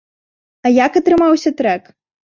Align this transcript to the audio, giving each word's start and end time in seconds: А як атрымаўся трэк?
А 0.67 0.71
як 0.85 0.97
атрымаўся 1.01 1.55
трэк? 1.61 1.83